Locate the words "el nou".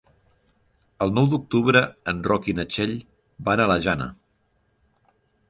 1.05-1.27